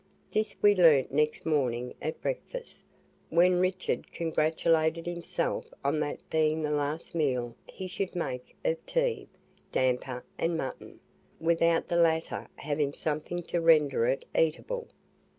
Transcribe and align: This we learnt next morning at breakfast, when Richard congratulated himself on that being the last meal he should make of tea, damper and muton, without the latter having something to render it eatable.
This 0.31 0.55
we 0.63 0.73
learnt 0.73 1.11
next 1.11 1.45
morning 1.45 1.93
at 2.01 2.23
breakfast, 2.23 2.85
when 3.29 3.59
Richard 3.59 4.11
congratulated 4.11 5.05
himself 5.05 5.71
on 5.85 5.99
that 5.99 6.27
being 6.31 6.63
the 6.63 6.71
last 6.71 7.13
meal 7.13 7.53
he 7.67 7.87
should 7.87 8.15
make 8.15 8.55
of 8.65 8.83
tea, 8.87 9.27
damper 9.71 10.23
and 10.39 10.57
muton, 10.59 10.97
without 11.39 11.87
the 11.87 11.97
latter 11.97 12.47
having 12.55 12.93
something 12.93 13.43
to 13.43 13.61
render 13.61 14.07
it 14.07 14.25
eatable. 14.35 14.87